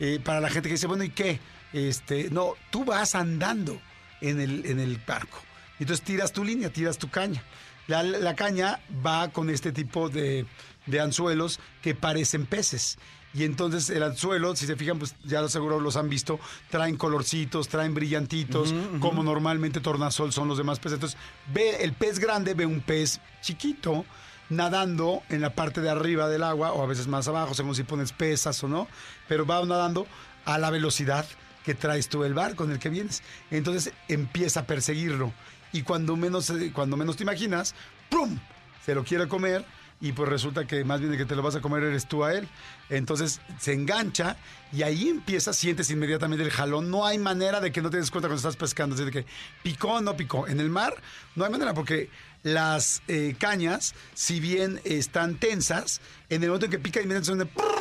Eh, 0.03 0.19
para 0.19 0.39
la 0.39 0.49
gente 0.49 0.67
que 0.67 0.73
dice, 0.73 0.87
bueno, 0.87 1.03
¿y 1.03 1.09
qué? 1.09 1.39
Este, 1.73 2.31
no, 2.31 2.55
tú 2.71 2.83
vas 2.83 3.13
andando 3.13 3.79
en 4.19 4.41
el, 4.41 4.65
en 4.65 4.79
el 4.79 4.97
barco. 4.97 5.37
Entonces 5.79 6.03
tiras 6.03 6.33
tu 6.33 6.43
línea, 6.43 6.73
tiras 6.73 6.97
tu 6.97 7.07
caña. 7.11 7.43
La, 7.85 8.01
la 8.01 8.35
caña 8.35 8.79
va 9.05 9.29
con 9.29 9.51
este 9.51 9.71
tipo 9.71 10.09
de, 10.09 10.47
de 10.87 10.99
anzuelos 10.99 11.59
que 11.83 11.93
parecen 11.93 12.47
peces. 12.47 12.97
Y 13.33 13.45
entonces 13.45 13.89
el 13.89 14.03
anzuelo, 14.03 14.55
si 14.55 14.65
se 14.65 14.75
fijan, 14.75 14.99
pues 14.99 15.15
ya 15.23 15.47
seguro 15.47 15.79
los 15.79 15.95
han 15.95 16.09
visto, 16.09 16.39
traen 16.69 16.97
colorcitos, 16.97 17.69
traen 17.69 17.93
brillantitos, 17.93 18.73
como 18.99 19.23
normalmente 19.23 19.79
tornasol 19.79 20.33
son 20.33 20.49
los 20.49 20.57
demás 20.57 20.79
peces. 20.79 20.95
Entonces, 20.95 21.17
ve 21.53 21.83
el 21.83 21.93
pez 21.93 22.19
grande, 22.19 22.53
ve 22.53 22.65
un 22.65 22.81
pez 22.81 23.21
chiquito 23.41 24.05
nadando 24.49 25.23
en 25.29 25.39
la 25.39 25.55
parte 25.55 25.79
de 25.79 25.89
arriba 25.89 26.27
del 26.27 26.43
agua, 26.43 26.73
o 26.73 26.83
a 26.83 26.87
veces 26.87 27.07
más 27.07 27.27
abajo, 27.27 27.53
según 27.53 27.73
si 27.73 27.83
pones 27.83 28.11
pesas 28.11 28.61
o 28.63 28.67
no, 28.67 28.87
pero 29.29 29.45
va 29.45 29.63
nadando 29.65 30.05
a 30.43 30.57
la 30.57 30.69
velocidad 30.69 31.25
que 31.63 31.73
traes 31.73 32.09
tú 32.09 32.23
el 32.23 32.33
barco 32.33 32.65
en 32.65 32.71
el 32.71 32.79
que 32.79 32.89
vienes. 32.89 33.23
Entonces 33.49 33.93
empieza 34.09 34.61
a 34.61 34.65
perseguirlo. 34.65 35.31
Y 35.71 35.83
cuando 35.83 36.17
menos, 36.17 36.49
eh, 36.49 36.71
cuando 36.73 36.97
menos 36.97 37.15
te 37.15 37.23
imaginas, 37.23 37.75
¡pum! 38.09 38.37
Se 38.85 38.93
lo 38.93 39.03
quiere 39.03 39.27
comer 39.27 39.63
y 40.01 40.13
pues 40.13 40.27
resulta 40.27 40.65
que 40.65 40.83
más 40.83 40.99
bien 40.99 41.11
de 41.11 41.17
que 41.17 41.25
te 41.25 41.35
lo 41.35 41.43
vas 41.43 41.55
a 41.55 41.61
comer 41.61 41.83
eres 41.83 42.07
tú 42.07 42.23
a 42.23 42.33
él. 42.33 42.47
Entonces 42.89 43.39
se 43.59 43.73
engancha 43.73 44.35
y 44.73 44.81
ahí 44.81 45.07
empieza, 45.07 45.53
sientes 45.53 45.91
inmediatamente 45.91 46.43
el 46.43 46.49
jalón. 46.49 46.89
No 46.89 47.05
hay 47.05 47.19
manera 47.19 47.61
de 47.61 47.71
que 47.71 47.81
no 47.81 47.91
te 47.91 47.97
des 47.97 48.09
cuenta 48.09 48.27
cuando 48.27 48.37
estás 48.37 48.55
pescando. 48.55 48.95
Así 48.95 49.05
de 49.05 49.11
que 49.11 49.25
picó 49.61 49.93
o 49.93 50.01
no 50.01 50.17
picó. 50.17 50.47
En 50.47 50.59
el 50.59 50.69
mar 50.69 50.95
no 51.35 51.45
hay 51.45 51.51
manera 51.51 51.75
porque 51.75 52.09
las 52.41 53.03
eh, 53.07 53.35
cañas, 53.37 53.93
si 54.15 54.39
bien 54.39 54.81
están 54.83 55.35
tensas, 55.35 56.01
en 56.29 56.41
el 56.41 56.49
momento 56.49 56.65
en 56.65 56.71
que 56.71 56.79
pica 56.79 57.01
inmediatamente 57.01 57.27
son 57.27 57.37
de... 57.37 57.71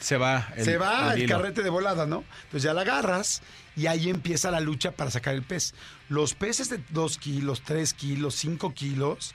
Se 0.00 0.16
va 0.16 0.48
el, 0.56 0.64
se 0.64 0.76
va 0.76 1.14
el, 1.14 1.22
hilo. 1.22 1.36
carrete 1.36 1.62
de 1.62 1.70
volada, 1.70 2.06
¿no? 2.06 2.24
Entonces 2.44 2.62
ya 2.62 2.74
la 2.74 2.82
agarras 2.82 3.42
y 3.76 3.86
ahí 3.86 4.08
empieza 4.10 4.50
la 4.50 4.60
lucha 4.60 4.92
para 4.92 5.10
sacar 5.10 5.34
el 5.34 5.42
pez. 5.42 5.74
Los 6.08 6.34
peces 6.34 6.68
de 6.68 6.80
2 6.90 7.18
kilos, 7.18 7.62
3 7.62 7.94
kilos, 7.94 8.34
5 8.34 8.74
kilos, 8.74 9.34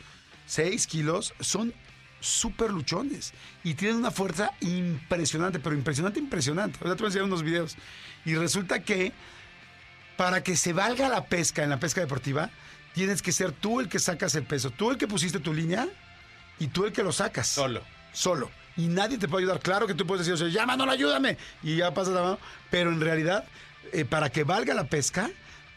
6 0.51 0.86
kilos 0.88 1.33
son 1.39 1.74
súper 2.19 2.71
luchones 2.71 3.33
y 3.63 3.74
tienen 3.75 3.98
una 3.98 4.12
fuerza 4.12 4.51
impresionante, 4.59 5.59
pero 5.59 5.75
impresionante, 5.75 6.19
impresionante. 6.19 6.77
Ahora 6.81 6.98
te 6.98 7.03
voy 7.03 7.07
a 7.07 7.09
enseñar 7.09 7.25
unos 7.25 7.42
videos. 7.42 7.77
Y 8.25 8.36
resulta 8.36 8.83
que 8.83 9.13
para 10.18 10.44
que 10.44 10.57
se 10.57 10.74
valga 10.74 11.07
la 11.07 11.25
pesca 11.25 11.63
en 11.63 11.69
la 11.69 11.80
pesca 11.80 12.01
deportiva, 12.01 12.50
tienes 12.94 13.21
que 13.21 13.31
ser 13.31 13.53
tú 13.53 13.80
el 13.80 13.88
que 13.88 13.98
sacas 13.98 14.36
el 14.36 14.44
peso, 14.44 14.71
tú 14.71 14.92
el 14.92 14.98
que 14.98 15.07
pusiste 15.07 15.39
tu 15.39 15.53
línea 15.53 15.88
y 16.59 16.68
tú 16.68 16.86
el 16.86 16.92
que 16.92 17.01
lo 17.01 17.13
sacas. 17.13 17.48
Solo. 17.48 17.81
Solo. 18.12 18.51
Y 18.75 18.88
nadie 18.88 19.18
te 19.18 19.30
puede 19.30 19.45
ayudar. 19.45 19.62
Claro 19.62 19.88
que 19.88 19.94
tú 19.94 20.06
puedes 20.06 20.25
decir, 20.25 20.33
o 20.33 20.38
sea, 20.38 20.53
ya, 20.53 20.65
Manolo, 20.65 20.92
ayúdame. 20.92 21.38
Y 21.63 21.77
ya 21.77 21.94
pasas 21.94 22.13
la 22.13 22.24
mano. 22.24 22.39
Pero 22.69 22.92
en 22.92 23.00
realidad, 23.00 23.45
eh, 23.94 24.03
para 24.03 24.30
que 24.30 24.44
valga 24.44 24.74
la 24.74 24.83
pesca, 24.83 25.31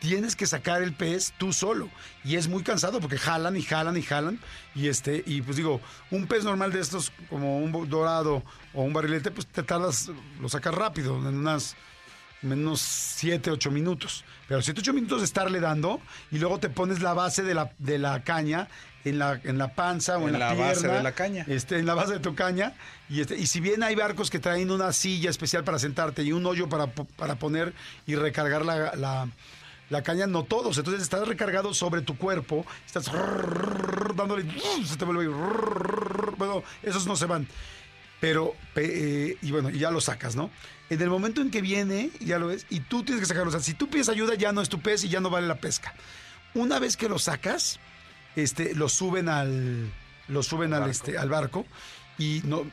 tienes 0.08 0.36
que 0.36 0.46
sacar 0.46 0.82
el 0.82 0.92
pez 0.92 1.32
tú 1.38 1.52
solo. 1.52 1.88
Y 2.24 2.36
es 2.36 2.46
muy 2.46 2.62
cansado 2.62 3.00
porque 3.00 3.16
jalan 3.16 3.56
y 3.56 3.62
jalan 3.62 3.96
y 3.96 4.02
jalan. 4.02 4.38
Y 4.74 4.88
este, 4.88 5.22
y 5.26 5.40
pues 5.40 5.56
digo, 5.56 5.80
un 6.10 6.26
pez 6.26 6.44
normal 6.44 6.72
de 6.72 6.80
estos, 6.80 7.10
como 7.30 7.58
un 7.58 7.88
dorado 7.88 8.42
o 8.74 8.82
un 8.82 8.92
barrilete, 8.92 9.30
pues 9.30 9.46
te 9.46 9.62
tardas, 9.62 10.10
lo 10.40 10.48
sacas 10.50 10.74
rápido, 10.74 11.16
en 11.16 11.38
unas 11.38 11.74
menos 12.42 12.80
7, 12.82 13.50
8 13.50 13.70
minutos. 13.70 14.24
Pero 14.46 14.60
7, 14.60 14.80
8 14.80 14.92
minutos 14.92 15.20
de 15.20 15.24
estarle 15.24 15.60
dando 15.60 16.00
y 16.30 16.38
luego 16.38 16.58
te 16.60 16.68
pones 16.68 17.00
la 17.00 17.14
base 17.14 17.42
de 17.42 17.54
la, 17.54 17.72
de 17.78 17.98
la 17.98 18.22
caña 18.22 18.68
en 19.06 19.18
la, 19.18 19.40
en 19.44 19.56
la 19.56 19.74
panza 19.74 20.18
o 20.18 20.28
en, 20.28 20.34
En 20.34 20.40
la, 20.40 20.48
la 20.50 20.54
base 20.54 20.86
de 20.88 21.02
la 21.02 21.12
caña. 21.12 21.44
Este, 21.48 21.78
en 21.78 21.86
la 21.86 21.94
base 21.94 22.12
de 22.14 22.20
tu 22.20 22.34
caña. 22.34 22.74
Y, 23.08 23.20
este, 23.22 23.36
y 23.38 23.46
si 23.46 23.60
bien 23.60 23.82
hay 23.82 23.94
barcos 23.94 24.28
que 24.30 24.38
traen 24.38 24.70
una 24.70 24.92
silla 24.92 25.30
especial 25.30 25.64
para 25.64 25.78
sentarte 25.78 26.22
y 26.22 26.32
un 26.32 26.44
hoyo 26.44 26.68
para, 26.68 26.86
para 26.88 27.36
poner 27.36 27.72
y 28.06 28.14
recargar 28.16 28.64
la, 28.66 28.94
la- 28.96 29.28
la 29.90 30.02
caña, 30.02 30.26
no 30.26 30.44
todos. 30.44 30.78
Entonces 30.78 31.02
estás 31.02 31.26
recargado 31.26 31.74
sobre 31.74 32.02
tu 32.02 32.16
cuerpo, 32.16 32.64
estás 32.86 33.10
dándole, 34.16 34.44
se 34.84 34.96
te 34.96 35.04
vuelve. 35.04 35.28
Bueno, 36.36 36.62
esos 36.82 37.06
no 37.06 37.16
se 37.16 37.26
van. 37.26 37.46
Pero, 38.20 38.54
pe- 38.72 39.30
eh, 39.32 39.38
y 39.42 39.50
bueno, 39.50 39.70
y 39.70 39.78
ya 39.78 39.90
lo 39.90 40.00
sacas, 40.00 40.34
¿no? 40.34 40.50
En 40.88 41.00
el 41.02 41.10
momento 41.10 41.40
en 41.40 41.50
que 41.50 41.60
viene, 41.60 42.10
ya 42.20 42.38
lo 42.38 42.46
ves, 42.46 42.66
y 42.70 42.80
tú 42.80 43.02
tienes 43.02 43.20
que 43.20 43.26
sacarlo. 43.26 43.48
O 43.48 43.52
sea, 43.52 43.60
si 43.60 43.74
tú 43.74 43.88
pides 43.88 44.08
ayuda, 44.08 44.34
ya 44.34 44.52
no 44.52 44.60
es 44.62 44.68
tu 44.68 44.80
pez 44.80 45.04
y 45.04 45.08
ya 45.08 45.20
no 45.20 45.28
vale 45.30 45.46
la 45.46 45.56
pesca. 45.56 45.94
Una 46.54 46.78
vez 46.78 46.96
que 46.96 47.08
lo 47.08 47.18
sacas, 47.18 47.80
este, 48.36 48.74
lo 48.74 48.88
suben 48.88 49.28
al, 49.28 49.92
lo 50.28 50.42
suben 50.42 50.72
al, 50.72 50.88
este, 50.88 51.18
al 51.18 51.28
barco 51.28 51.66
y 52.18 52.42
no 52.44 52.64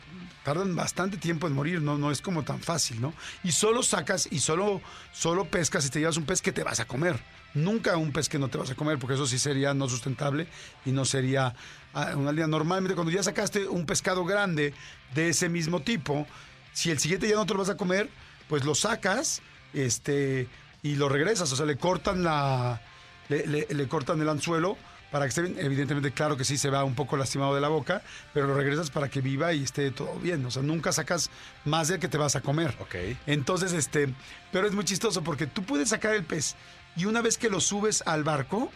tardan 0.43 0.75
bastante 0.75 1.17
tiempo 1.17 1.47
en 1.47 1.53
morir, 1.53 1.81
no, 1.81 1.97
no 1.97 2.11
es 2.11 2.21
como 2.21 2.43
tan 2.43 2.59
fácil, 2.59 3.01
¿no? 3.01 3.13
Y 3.43 3.51
solo 3.51 3.83
sacas 3.83 4.27
y 4.31 4.39
solo, 4.39 4.81
solo 5.11 5.45
pescas 5.45 5.85
y 5.85 5.89
te 5.89 5.99
llevas 5.99 6.17
un 6.17 6.25
pez 6.25 6.41
que 6.41 6.51
te 6.51 6.63
vas 6.63 6.79
a 6.79 6.85
comer. 6.85 7.19
Nunca 7.53 7.97
un 7.97 8.11
pez 8.11 8.29
que 8.29 8.39
no 8.39 8.47
te 8.47 8.57
vas 8.57 8.71
a 8.71 8.75
comer, 8.75 8.97
porque 8.97 9.15
eso 9.15 9.27
sí 9.27 9.37
sería 9.37 9.73
no 9.73 9.89
sustentable 9.89 10.47
y 10.85 10.91
no 10.91 11.05
sería 11.05 11.53
ah, 11.93 12.13
una 12.15 12.31
línea. 12.31 12.47
Normalmente 12.47 12.95
cuando 12.95 13.11
ya 13.11 13.23
sacaste 13.23 13.67
un 13.67 13.85
pescado 13.85 14.25
grande 14.25 14.73
de 15.13 15.29
ese 15.29 15.49
mismo 15.49 15.81
tipo, 15.81 16.25
si 16.73 16.91
el 16.91 16.99
siguiente 16.99 17.27
ya 17.27 17.35
no 17.35 17.45
te 17.45 17.53
lo 17.53 17.59
vas 17.59 17.69
a 17.69 17.77
comer, 17.77 18.09
pues 18.47 18.63
lo 18.63 18.73
sacas, 18.73 19.41
este, 19.73 20.47
y 20.81 20.95
lo 20.95 21.09
regresas. 21.09 21.51
O 21.51 21.55
sea, 21.55 21.65
le 21.65 21.77
cortan 21.77 22.23
la, 22.23 22.81
le, 23.29 23.87
cortan 23.87 24.21
el 24.21 24.29
anzuelo 24.29 24.77
para 25.11 25.25
que 25.25 25.29
esté 25.29 25.41
bien. 25.41 25.55
Evidentemente, 25.59 26.11
claro 26.11 26.37
que 26.37 26.43
sí 26.43 26.57
se 26.57 26.69
va 26.69 26.83
un 26.83 26.95
poco 26.95 27.17
lastimado 27.17 27.53
de 27.53 27.61
la 27.61 27.67
boca, 27.67 28.01
pero 28.33 28.47
lo 28.47 28.55
regresas 28.55 28.89
para 28.89 29.09
que 29.09 29.21
viva 29.21 29.53
y 29.53 29.63
esté 29.63 29.91
todo 29.91 30.15
bien. 30.19 30.45
O 30.45 30.51
sea, 30.51 30.63
nunca 30.63 30.91
sacas 30.91 31.29
más 31.65 31.89
del 31.89 31.99
que 31.99 32.07
te 32.07 32.17
vas 32.17 32.35
a 32.35 32.41
comer. 32.41 32.75
Ok. 32.79 32.95
Entonces, 33.27 33.73
este, 33.73 34.13
pero 34.51 34.67
es 34.67 34.73
muy 34.73 34.85
chistoso 34.85 35.23
porque 35.23 35.47
tú 35.47 35.63
puedes 35.63 35.89
sacar 35.89 36.13
el 36.15 36.23
pez 36.23 36.55
y 36.95 37.05
una 37.05 37.21
vez 37.21 37.37
que 37.37 37.49
lo 37.49 37.59
subes 37.59 38.03
al 38.05 38.23
barco, 38.23 38.71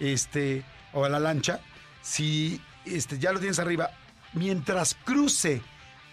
este, 0.00 0.64
o 0.92 1.04
a 1.04 1.08
la 1.08 1.20
lancha, 1.20 1.60
si 2.00 2.60
este, 2.84 3.18
ya 3.18 3.32
lo 3.32 3.38
tienes 3.38 3.58
arriba, 3.58 3.90
mientras 4.32 4.96
cruce 5.04 5.62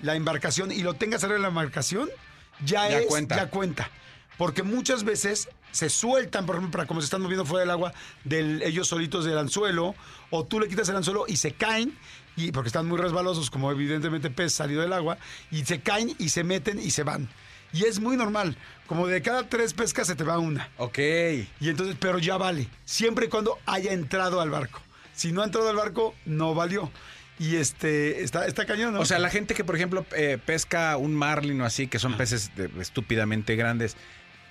la 0.02 0.16
embarcación 0.16 0.72
y 0.72 0.82
lo 0.84 0.94
tengas 0.94 1.24
arriba 1.24 1.38
de 1.38 1.42
la 1.44 1.48
embarcación, 1.50 2.10
ya, 2.64 2.90
Ya 2.90 3.00
es, 3.00 3.06
cuenta. 3.08 3.36
ya 3.36 3.50
cuenta. 3.50 3.90
Porque 4.40 4.64
muchas 4.64 5.04
veces 5.04 5.50
se 5.72 5.90
sueltan, 5.90 6.48
por 6.48 6.56
ejemplo, 6.56 6.72
para 6.72 6.88
como 6.88 7.02
se 7.02 7.06
están 7.06 7.22
moviendo 7.22 7.46
fuera 7.46 7.60
del 7.62 7.70
agua, 7.70 7.94
del, 8.24 8.64
ellos 8.64 8.88
solitos 8.88 9.24
del 9.26 9.38
anzuelo, 9.38 9.94
o 10.32 10.46
tú 10.46 10.60
le 10.60 10.68
quitas 10.68 10.90
el 10.90 10.96
anzuelo 10.96 11.26
y 11.28 11.36
se 11.38 11.52
caen, 11.52 11.96
y 12.36 12.52
porque 12.52 12.70
están 12.70 12.88
muy 12.88 12.98
resbalosos, 12.98 13.52
como 13.52 13.70
evidentemente 13.70 14.32
pez 14.32 14.54
salido 14.54 14.82
del 14.82 14.94
agua, 14.94 15.18
y 15.52 15.66
se 15.66 15.82
caen 15.82 16.16
y 16.18 16.30
se 16.30 16.44
meten 16.44 16.80
y 16.80 16.90
se 16.90 17.04
van. 17.04 17.30
Y 17.74 17.84
es 17.84 18.00
muy 18.00 18.18
normal, 18.18 18.56
como 18.88 19.06
de 19.06 19.22
cada 19.22 19.48
tres 19.48 19.74
pescas 19.74 20.08
se 20.08 20.16
te 20.16 20.24
va 20.24 20.40
una. 20.40 20.70
Ok. 20.78 20.98
Y 21.60 21.70
entonces, 21.70 21.98
pero 22.00 22.18
ya 22.18 22.38
vale, 22.38 22.68
siempre 22.86 23.28
y 23.28 23.30
cuando 23.30 23.60
haya 23.68 23.92
entrado 23.94 24.42
al 24.42 24.50
barco. 24.50 24.82
Si 25.14 25.32
no 25.34 25.42
ha 25.42 25.46
entrado 25.46 25.70
al 25.70 25.76
barco, 25.76 26.16
no 26.26 26.56
valió. 26.56 26.90
Y 27.38 27.58
este, 27.58 28.24
está, 28.24 28.48
está 28.48 28.66
cañón, 28.66 28.94
¿no? 28.94 29.02
O 29.02 29.06
sea, 29.06 29.20
la 29.20 29.30
gente 29.30 29.54
que, 29.54 29.64
por 29.64 29.76
ejemplo, 29.76 30.06
eh, 30.16 30.38
pesca 30.46 30.98
un 30.98 31.14
marlin 31.14 31.62
o 31.62 31.66
así, 31.66 31.88
que 31.88 32.00
son 32.00 32.18
peces 32.18 32.54
de- 32.56 32.70
estúpidamente 32.82 33.56
grandes, 33.56 33.96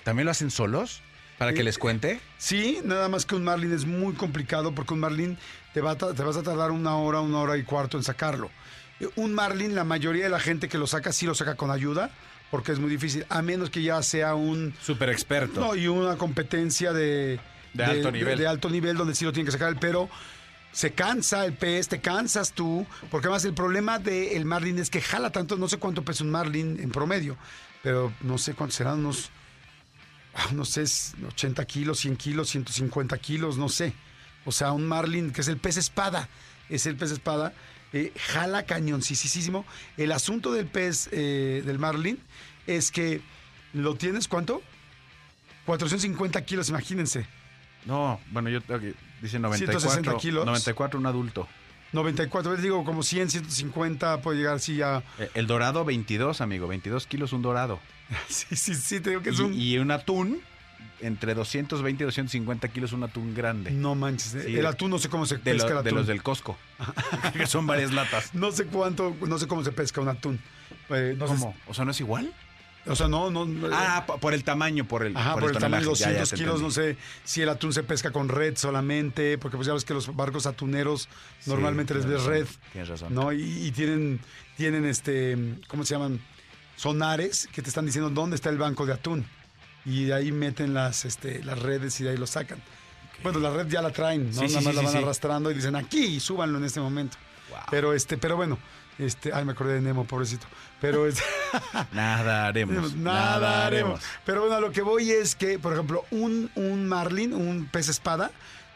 ¿también 0.08 0.24
lo 0.24 0.30
hacen 0.30 0.50
solos? 0.50 1.02
¿Para 1.36 1.52
que 1.52 1.60
Eh, 1.60 1.64
les 1.64 1.76
cuente? 1.76 2.18
Sí, 2.38 2.78
nada 2.82 3.10
más 3.10 3.26
que 3.26 3.34
un 3.34 3.44
marlin 3.44 3.74
es 3.74 3.84
muy 3.84 4.14
complicado 4.14 4.74
porque 4.74 4.94
un 4.94 5.00
marlin 5.00 5.36
te, 5.74 5.82
va 5.82 5.96
te 5.96 6.22
vas 6.22 6.36
a 6.38 6.42
tardar 6.42 6.70
una 6.70 6.96
hora, 6.96 7.20
una 7.20 7.40
hora 7.40 7.58
y 7.58 7.62
cuarto 7.62 7.98
en 7.98 8.04
sacarlo. 8.04 8.50
Eh, 9.00 9.08
Un 9.16 9.34
marlin, 9.34 9.74
la 9.74 9.84
mayoría 9.84 10.24
de 10.24 10.30
la 10.30 10.40
gente 10.40 10.66
que 10.70 10.78
lo 10.78 10.86
saca 10.86 11.12
sí 11.12 11.26
lo 11.26 11.34
saca 11.34 11.56
con 11.56 11.70
ayuda 11.70 12.10
porque 12.50 12.72
es 12.72 12.78
muy 12.78 12.88
difícil, 12.88 13.26
a 13.28 13.42
menos 13.42 13.68
que 13.68 13.82
ya 13.82 14.02
sea 14.02 14.34
un... 14.34 14.72
Súper 14.80 15.10
experto. 15.10 15.60
No, 15.60 15.74
y 15.76 15.86
una 15.88 16.16
competencia 16.16 16.94
de, 16.94 17.38
De 17.74 17.84
alto 17.84 18.10
nivel. 18.10 18.38
De, 18.38 18.46
alto 18.46 18.70
nivel 18.70 18.96
donde 18.96 19.14
sí 19.14 19.26
lo 19.26 19.32
tiene 19.34 19.44
que 19.44 19.52
sacar, 19.52 19.76
pero 19.78 20.08
se 20.72 20.92
cansa 20.92 21.44
el 21.44 21.52
pez, 21.52 21.88
te 21.88 22.00
cansas 22.00 22.52
tú, 22.52 22.86
porque 23.10 23.26
además 23.26 23.44
el 23.44 23.52
problema 23.52 23.98
del 23.98 24.46
marlin 24.46 24.78
es 24.78 24.88
que 24.88 25.02
jala 25.02 25.30
tanto, 25.30 25.56
no 25.58 25.68
sé 25.68 25.76
cuánto 25.76 26.02
pesa 26.02 26.24
un 26.24 26.30
marlin 26.30 26.80
en 26.80 26.88
promedio, 26.90 27.36
pero 27.82 28.10
no 28.22 28.38
sé 28.38 28.54
cuántos 28.54 28.76
serán 28.76 29.00
unos, 29.00 29.30
no 30.52 30.64
sé, 30.64 30.84
80 31.26 31.64
kilos, 31.66 31.98
100 32.00 32.16
kilos, 32.16 32.48
150 32.50 33.18
kilos, 33.18 33.56
no 33.58 33.68
sé. 33.68 33.92
O 34.44 34.52
sea, 34.52 34.72
un 34.72 34.86
marlin, 34.86 35.30
que 35.32 35.40
es 35.42 35.48
el 35.48 35.58
pez 35.58 35.76
espada, 35.76 36.28
es 36.68 36.86
el 36.86 36.96
pez 36.96 37.10
espada, 37.10 37.52
eh, 37.92 38.12
jala 38.16 38.64
cañoncísimo. 38.64 39.64
El 39.96 40.12
asunto 40.12 40.52
del 40.52 40.66
pez, 40.66 41.08
eh, 41.12 41.62
del 41.66 41.78
marlin, 41.78 42.18
es 42.66 42.90
que 42.90 43.20
lo 43.72 43.94
tienes, 43.96 44.28
¿cuánto? 44.28 44.62
450 45.66 46.40
kilos, 46.44 46.68
imagínense. 46.70 47.26
No, 47.84 48.20
bueno, 48.30 48.48
yo 48.50 48.60
tengo 48.60 48.80
que- 48.80 48.94
dice 49.22 49.38
94. 49.38 49.80
160 49.80 50.16
kilos. 50.20 50.46
94 50.46 50.98
un 50.98 51.06
adulto. 51.06 51.48
94, 51.92 52.52
les 52.52 52.62
digo, 52.62 52.84
como 52.84 53.02
100, 53.02 53.30
150, 53.30 54.20
puede 54.20 54.38
llegar 54.38 54.56
así 54.56 54.76
ya. 54.76 55.02
Eh, 55.18 55.30
El 55.34 55.46
dorado 55.46 55.84
22, 55.84 56.40
amigo, 56.40 56.66
22 56.68 57.06
kilos 57.06 57.32
un 57.32 57.42
dorado. 57.42 57.80
Sí, 58.28 58.56
sí, 58.56 58.74
sí, 58.74 59.00
te 59.00 59.10
digo 59.10 59.22
que 59.22 59.30
es 59.30 59.38
y, 59.38 59.42
un... 59.42 59.54
y 59.54 59.78
un 59.78 59.90
atún, 59.90 60.40
entre 61.00 61.34
220 61.34 62.02
y 62.02 62.06
250 62.06 62.68
kilos 62.68 62.92
un 62.92 63.04
atún 63.04 63.34
grande. 63.34 63.70
No 63.70 63.94
manches, 63.94 64.32
Sí, 64.32 64.38
el 64.56 64.62
de- 64.62 64.66
atún 64.66 64.90
no 64.90 64.98
sé 64.98 65.08
cómo 65.08 65.26
se 65.26 65.36
de, 65.36 65.40
pesca 65.42 65.68
lo- 65.70 65.78
el 65.78 65.84
de 65.84 65.90
atún. 65.90 65.98
los 65.98 66.06
del 66.06 66.22
Costco. 66.22 66.56
que 67.32 67.46
son 67.46 67.66
varias 67.66 67.92
latas. 67.92 68.34
No 68.34 68.50
sé 68.52 68.66
cuánto, 68.66 69.14
no 69.26 69.38
sé 69.38 69.46
cómo 69.46 69.62
se 69.64 69.72
pesca 69.72 70.00
un 70.00 70.08
atún. 70.08 70.40
Eh, 70.90 71.14
no 71.18 71.26
sé- 71.28 71.34
¿Cómo? 71.34 71.54
O 71.66 71.74
sea, 71.74 71.84
¿no 71.84 71.90
es 71.92 72.00
igual? 72.00 72.32
O 72.88 72.96
sea, 72.96 73.08
no, 73.08 73.30
no. 73.30 73.46
Ah, 73.72 74.04
po- 74.06 74.18
por 74.18 74.34
el 74.34 74.44
tamaño, 74.44 74.86
por 74.86 75.04
el 75.04 75.16
Ajá, 75.16 75.34
por, 75.34 75.44
el, 75.44 75.52
tamaño, 75.58 75.84
tonelaje. 75.84 76.00
Ya, 76.00 76.06
ya 76.12 76.20
200 76.20 76.30
te 76.30 76.36
kilos, 76.36 76.62
no 76.62 76.70
sé 76.70 76.96
si 77.24 77.42
el 77.42 77.48
atún 77.48 77.72
se 77.72 77.82
pesca 77.82 78.10
con 78.10 78.28
red 78.28 78.56
solamente, 78.56 79.38
porque 79.38 79.56
pues 79.56 79.66
ya 79.66 79.72
ves 79.74 79.84
que 79.84 79.94
los 79.94 80.14
barcos 80.16 80.46
atuneros 80.46 81.08
Sí, 81.40 81.50
normalmente 81.50 81.94
les 81.94 82.06
ves 82.06 82.24
red, 82.24 82.46
Tienes 82.72 82.88
razón. 82.88 83.14
¿no? 83.14 83.32
Y, 83.32 83.42
y 83.42 83.70
tienen, 83.72 84.20
tienen 84.56 84.84
este, 84.84 85.36
¿cómo 85.68 85.84
se 85.84 85.94
llaman? 85.94 86.20
Sonares 86.76 87.48
que 87.52 87.60
te 87.62 87.68
están 87.68 87.86
diciendo 87.86 88.10
dónde 88.10 88.36
está 88.36 88.50
el 88.50 88.58
banco 88.58 88.86
de 88.86 88.92
atún. 88.92 89.26
Y 89.84 90.04
de 90.04 90.14
ahí 90.14 90.32
meten 90.32 90.74
las, 90.74 91.04
este, 91.04 91.42
las 91.44 91.58
redes 91.58 91.98
y 92.00 92.04
de 92.04 92.10
ahí 92.10 92.16
lo 92.16 92.26
sacan. 92.26 92.60
Bueno, 93.22 93.38
la 93.40 93.50
red 93.50 93.66
ya 93.68 93.82
la 93.82 93.90
traen, 93.90 94.26
¿no? 94.26 94.32
Sí, 94.32 94.46
Nada 94.54 94.60
más 94.60 94.74
sí, 94.74 94.82
la 94.82 94.82
van 94.82 94.96
arrastrando 94.96 95.50
y 95.50 95.54
dicen 95.54 95.74
aquí, 95.76 96.20
súbanlo 96.20 96.58
en 96.58 96.64
este 96.64 96.80
momento. 96.80 97.16
Wow. 97.50 97.58
Pero 97.70 97.94
este, 97.94 98.16
pero 98.18 98.36
bueno, 98.36 98.58
este, 98.98 99.32
ay, 99.32 99.44
me 99.44 99.52
acordé 99.52 99.74
de 99.74 99.80
Nemo, 99.80 100.04
pobrecito. 100.04 100.46
Pero 100.80 101.06
es 101.06 101.22
Nada 101.92 102.46
haremos. 102.46 102.94
Nada 102.94 103.66
haremos. 103.66 104.00
Pero 104.24 104.42
bueno, 104.42 104.60
lo 104.60 104.72
que 104.72 104.82
voy 104.82 105.10
es 105.10 105.34
que, 105.34 105.58
por 105.58 105.72
ejemplo, 105.72 106.04
un, 106.10 106.50
un 106.54 106.88
marlin, 106.88 107.32
un 107.32 107.66
pez 107.66 107.88
espada, 107.88 108.30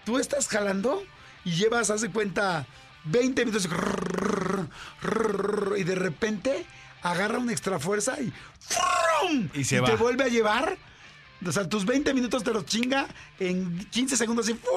tú 0.05 0.19
estás 0.19 0.49
jalando 0.49 1.03
y 1.45 1.53
llevas, 1.53 1.91
haz 1.91 2.01
de 2.01 2.11
cuenta, 2.11 2.67
20 3.05 3.45
minutos 3.45 3.69
y 5.77 5.85
de 5.85 5.95
repente 5.95 6.67
agarra 7.03 7.39
una 7.39 7.53
extra 7.53 7.79
fuerza 7.79 8.21
y 8.21 8.33
¡frum! 8.61 9.49
Y 9.55 9.65
se 9.65 9.81
va. 9.81 9.89
te 9.89 9.97
vuelve 9.97 10.25
a 10.25 10.29
llevar. 10.29 10.79
O 11.47 11.53
sea, 11.53 11.69
tus 11.69 11.85
20 11.85 12.15
minutos 12.15 12.45
te 12.45 12.53
los 12.53 12.65
chinga 12.67 13.07
en 13.41 13.79
15 13.91 14.17
segundos 14.17 14.49
y 14.49 14.55
¡fum! 14.55 14.71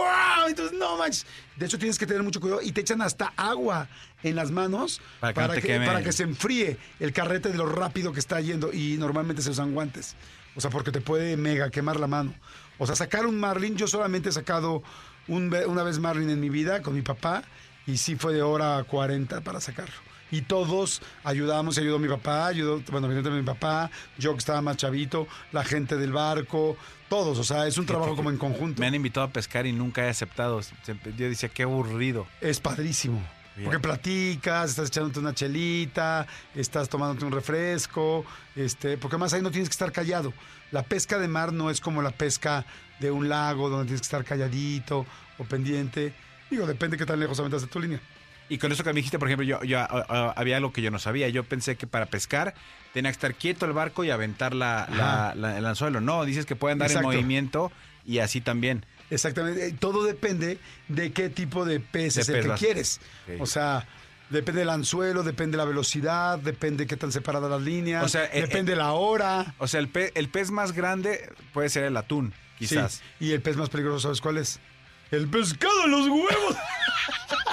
Entonces, 0.48 0.78
no 0.78 0.98
manches. 0.98 1.26
De 1.56 1.66
hecho, 1.66 1.78
tienes 1.78 1.98
que 2.00 2.06
tener 2.08 2.24
mucho 2.24 2.40
cuidado 2.40 2.62
y 2.62 2.72
te 2.72 2.82
echan 2.82 3.02
hasta 3.02 3.34
agua 3.38 3.88
en 4.24 4.36
las 4.36 4.52
manos 4.52 5.02
Para 5.20 5.34
que 5.34 5.42
no 5.42 5.48
te 5.50 5.62
que, 5.62 5.68
queme 5.68 5.86
para 5.86 6.00
el- 6.00 6.06
que 6.06 6.12
se 6.12 6.24
enfríe 6.24 6.78
el 7.00 7.14
carrete 7.14 7.50
de 7.50 7.58
lo 7.58 7.68
rápido 7.68 8.12
que 8.14 8.20
está 8.20 8.42
yendo 8.42 8.74
y 8.74 8.98
normalmente 8.98 9.42
se 9.42 9.52
usan 9.52 9.74
guantes. 9.74 10.16
O 10.56 10.62
sea, 10.62 10.70
porque 10.72 10.92
te 10.92 11.02
puede 11.02 11.38
mega 11.38 11.70
quemar 11.70 12.00
la 12.00 12.08
mano. 12.08 12.34
O 12.78 12.86
sea, 12.86 12.96
sacar 12.96 13.26
un 13.26 13.40
marlin, 13.40 13.76
yo 13.78 13.88
solamente 13.88 14.30
he 14.30 14.32
sacado 14.32 14.82
un 15.28 15.54
una 15.68 15.84
vez 15.84 16.00
marlin 16.00 16.30
en 16.30 16.40
mi 16.40 16.50
vida 16.50 16.82
con 16.82 16.94
mi 16.96 17.02
papá 17.02 17.44
y 17.88 17.98
sí 17.98 18.16
fue 18.16 18.34
de 18.34 18.42
hora 18.42 18.84
40 18.86 19.42
para 19.42 19.60
sacarlo. 19.60 19.96
Y 20.32 20.42
todos 20.42 21.02
ayudamos, 21.24 21.78
ayudó 21.78 22.00
mi 22.00 22.08
papá, 22.08 22.48
ayudó, 22.48 22.82
bueno, 22.92 23.08
evidentemente 23.08 23.42
mi 23.42 23.46
papá, 23.46 23.92
yo 24.18 24.34
que 24.34 24.40
estaba 24.40 24.62
más 24.62 24.78
chavito, 24.78 25.28
la 25.52 25.64
gente 25.64 25.98
del 25.98 26.12
barco, 26.12 26.78
todos, 27.10 27.38
o 27.38 27.44
sea, 27.44 27.68
es 27.68 27.78
un 27.78 27.86
trabajo 27.86 28.16
como 28.16 28.30
en 28.30 28.38
conjunto. 28.38 28.80
Me 28.80 28.88
han 28.88 28.96
invitado 28.96 29.26
a 29.26 29.30
pescar 29.30 29.66
y 29.66 29.72
nunca 29.72 30.06
he 30.06 30.10
aceptado. 30.10 30.62
Yo 31.18 31.30
decía, 31.30 31.50
qué 31.50 31.64
aburrido. 31.64 32.26
Es 32.42 32.60
padrísimo. 32.60 33.22
Bien. 33.56 33.66
Porque 33.66 33.80
platicas, 33.80 34.72
estás 34.72 34.90
echándote 34.90 35.20
una 35.20 35.34
chelita, 35.34 36.28
estás 36.54 36.90
tomándote 36.90 37.24
un 37.24 37.32
refresco, 37.32 38.26
este, 38.54 38.98
porque 38.98 39.18
más 39.18 39.32
ahí 39.32 39.42
no 39.42 39.50
tienes 39.50 39.70
que 39.70 39.74
estar 39.74 39.94
callado. 39.94 40.34
La 40.72 40.84
pesca 40.84 41.20
de 41.20 41.30
mar 41.30 41.54
no 41.54 41.70
es 41.70 41.80
como 41.80 42.02
la 42.02 42.12
pesca 42.12 42.66
de 43.00 43.12
un 43.12 43.30
lago 43.30 43.70
donde 43.70 43.86
tienes 43.86 44.02
que 44.02 44.06
estar 44.06 44.26
calladito 44.26 45.06
o 45.38 45.44
pendiente. 45.46 46.14
Digo, 46.50 46.68
depende 46.68 46.98
qué 46.98 47.06
tan 47.06 47.20
lejos 47.20 47.40
aventas 47.40 47.62
de 47.62 47.68
tu 47.68 47.80
línea. 47.80 48.02
Y 48.48 48.58
con 48.60 48.72
eso 48.72 48.84
que 48.84 48.92
me 48.92 48.98
dijiste, 48.98 49.18
por 49.18 49.28
ejemplo, 49.28 49.46
yo, 49.46 49.64
yo, 49.64 49.80
ah, 49.80 50.06
ah, 50.08 50.34
había 50.38 50.58
algo 50.58 50.72
que 50.72 50.82
yo 50.84 50.92
no 50.92 51.00
sabía. 51.00 51.28
Yo 51.30 51.44
pensé 51.44 51.76
que 51.78 51.88
para 51.88 52.06
pescar 52.06 52.54
tenía 52.94 53.10
que 53.10 53.16
estar 53.16 53.34
quieto 53.36 53.66
el 53.66 53.74
barco 53.74 54.04
y 54.04 54.12
aventar 54.12 54.54
la, 54.54 54.88
la- 54.96 55.26
Ajá. 55.30 55.36
la- 55.36 55.58
el 55.58 55.66
anzuelo. 55.66 56.00
No, 56.00 56.24
dices 56.26 56.46
que 56.46 56.56
puede 56.56 56.74
andar 56.74 56.88
Exacto. 56.90 57.10
en 57.12 57.16
movimiento 57.18 57.72
y 58.06 58.20
así 58.20 58.42
también. 58.42 58.86
Exactamente. 59.10 59.68
Eh, 59.68 59.76
Todo 59.80 60.04
depende 60.04 60.60
de 60.88 61.12
qué 61.12 61.30
tipo 61.30 61.66
de 61.66 61.80
pez 61.80 62.16
De 62.16 62.22
es 62.22 62.30
el 62.30 62.36
pez 62.36 62.44
que 62.44 62.50
vas- 62.50 62.60
quieres. 62.60 63.02
O 63.40 63.48
sea, 63.48 63.88
depende 64.30 64.60
del 64.60 64.70
anzuelo, 64.70 65.24
depende 65.24 65.58
la 65.58 65.66
velocidad, 65.66 66.38
depende 66.38 66.86
qué 66.86 66.98
tan 66.98 67.12
separadas 67.12 67.50
las 67.50 67.62
líneas, 67.62 68.04
O 68.04 68.10
sea, 68.10 68.26
eh, 68.26 68.42
depende 68.42 68.76
la 68.76 68.92
hora. 68.94 69.56
O 69.58 69.68
sea, 69.68 69.80
el, 69.80 69.88
pe- 69.90 70.12
el 70.14 70.30
pez 70.30 70.52
más 70.52 70.72
grande 70.72 71.32
puede 71.52 71.70
ser 71.70 71.84
el 71.86 71.98
atún, 71.98 72.32
quizás. 72.60 73.02
Sí, 73.20 73.26
Y 73.26 73.32
el 73.32 73.42
pez 73.42 73.58
más 73.58 73.70
peligroso, 73.70 74.00
¿sabes 74.02 74.22
cuál 74.22 74.38
es? 74.38 74.60
El 75.12 75.28
pescado 75.28 75.86
en 75.86 75.92
los 75.92 76.08
huevos. 76.08 76.56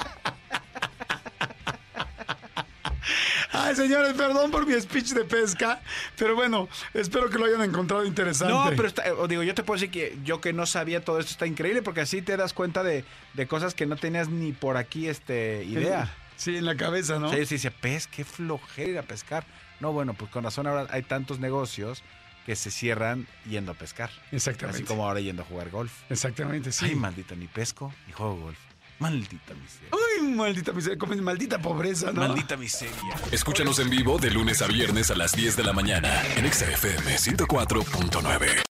Ay, 3.73 3.87
señores, 3.87 4.13
perdón 4.13 4.51
por 4.51 4.65
mi 4.67 4.79
speech 4.79 5.09
de 5.13 5.25
pesca, 5.25 5.81
pero 6.17 6.35
bueno, 6.35 6.69
espero 6.93 7.29
que 7.29 7.37
lo 7.39 7.45
hayan 7.45 7.61
encontrado 7.63 8.05
interesante. 8.05 8.53
No, 8.53 8.69
pero 8.75 8.87
está- 8.87 9.03
digo, 9.27 9.41
yo 9.43 9.55
te 9.55 9.63
puedo 9.63 9.79
decir 9.79 9.89
que 9.91 10.17
yo 10.23 10.39
que 10.41 10.53
no 10.53 10.65
sabía 10.65 11.03
todo 11.03 11.19
esto 11.19 11.31
está 11.31 11.47
increíble 11.47 11.81
porque 11.81 12.01
así 12.01 12.21
te 12.21 12.37
das 12.37 12.53
cuenta 12.53 12.83
de, 12.83 13.03
de 13.33 13.47
cosas 13.47 13.73
que 13.73 13.85
no 13.85 13.95
tenías 13.95 14.29
ni 14.29 14.51
por 14.51 14.77
aquí 14.77 15.07
este 15.07 15.63
idea. 15.65 16.13
Sí, 16.35 16.57
en 16.57 16.65
la 16.65 16.75
cabeza, 16.75 17.19
¿no? 17.19 17.27
O 17.27 17.29
sea, 17.29 17.39
yo 17.39 17.45
sí 17.45 17.55
decía, 17.55 17.71
pez, 17.71 18.07
qué 18.07 18.23
flojera 18.23 18.89
ir 18.89 18.97
a 18.97 19.03
pescar. 19.03 19.45
No, 19.79 19.91
bueno, 19.91 20.13
pues 20.13 20.29
con 20.31 20.43
razón 20.43 20.67
ahora 20.67 20.87
hay 20.91 21.03
tantos 21.03 21.39
negocios 21.39 22.03
que 22.45 22.55
se 22.55 22.71
cierran 22.71 23.27
yendo 23.49 23.71
a 23.71 23.75
pescar. 23.75 24.09
Exactamente. 24.31 24.77
Así 24.79 24.85
como 24.85 25.07
ahora 25.07 25.19
yendo 25.21 25.43
a 25.43 25.45
jugar 25.45 25.69
golf. 25.69 25.93
Exactamente, 26.09 26.71
sí. 26.71 26.85
Ay, 26.85 26.95
maldita, 26.95 27.35
ni 27.35 27.47
pesco 27.47 27.93
ni 28.07 28.13
juego 28.13 28.35
golf. 28.35 28.57
Maldita 28.99 29.53
miseria. 29.53 29.89
Ay, 29.91 30.27
maldita 30.27 30.71
miseria, 30.71 30.97
como 30.97 31.15
maldita 31.15 31.59
pobreza, 31.59 32.11
¿no? 32.11 32.21
Maldita 32.21 32.55
miseria. 32.57 33.15
Escúchanos 33.31 33.79
en 33.79 33.89
vivo 33.89 34.17
de 34.17 34.31
lunes 34.31 34.61
a 34.61 34.67
viernes 34.67 35.11
a 35.11 35.15
las 35.15 35.33
10 35.33 35.57
de 35.57 35.63
la 35.63 35.73
mañana 35.73 36.09
en 36.35 36.45
Exa 36.45 36.69
FM 36.69 37.15
104.9. 37.17 38.62